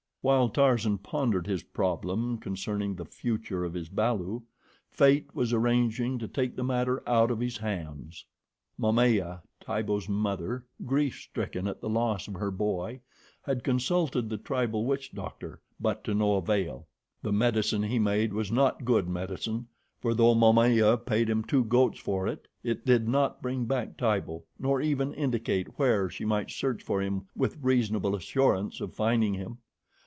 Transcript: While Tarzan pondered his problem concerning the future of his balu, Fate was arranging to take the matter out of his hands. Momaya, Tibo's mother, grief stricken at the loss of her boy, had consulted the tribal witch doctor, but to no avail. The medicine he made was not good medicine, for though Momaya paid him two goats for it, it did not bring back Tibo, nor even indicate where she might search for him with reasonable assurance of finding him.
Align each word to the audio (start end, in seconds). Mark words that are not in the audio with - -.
While 0.23 0.49
Tarzan 0.49 0.99
pondered 0.99 1.47
his 1.47 1.63
problem 1.63 2.37
concerning 2.37 2.93
the 2.93 3.05
future 3.05 3.63
of 3.65 3.73
his 3.73 3.89
balu, 3.89 4.43
Fate 4.91 5.33
was 5.33 5.51
arranging 5.51 6.19
to 6.19 6.27
take 6.27 6.55
the 6.55 6.63
matter 6.63 7.01
out 7.09 7.31
of 7.31 7.39
his 7.39 7.57
hands. 7.57 8.23
Momaya, 8.77 9.41
Tibo's 9.59 10.07
mother, 10.07 10.63
grief 10.85 11.19
stricken 11.19 11.65
at 11.67 11.81
the 11.81 11.89
loss 11.89 12.27
of 12.27 12.35
her 12.35 12.51
boy, 12.51 13.01
had 13.41 13.63
consulted 13.63 14.29
the 14.29 14.37
tribal 14.37 14.85
witch 14.85 15.11
doctor, 15.11 15.59
but 15.79 16.03
to 16.03 16.13
no 16.13 16.35
avail. 16.35 16.85
The 17.23 17.33
medicine 17.33 17.81
he 17.81 17.97
made 17.97 18.31
was 18.31 18.51
not 18.51 18.85
good 18.85 19.09
medicine, 19.09 19.69
for 19.99 20.13
though 20.13 20.35
Momaya 20.35 20.97
paid 20.97 21.31
him 21.31 21.43
two 21.43 21.63
goats 21.63 21.97
for 21.99 22.27
it, 22.27 22.47
it 22.63 22.85
did 22.85 23.07
not 23.07 23.41
bring 23.41 23.65
back 23.65 23.97
Tibo, 23.97 24.43
nor 24.59 24.81
even 24.81 25.15
indicate 25.15 25.79
where 25.79 26.11
she 26.11 26.25
might 26.25 26.51
search 26.51 26.83
for 26.83 27.01
him 27.01 27.25
with 27.35 27.57
reasonable 27.59 28.13
assurance 28.15 28.79
of 28.81 28.93
finding 28.93 29.33
him. 29.33 29.57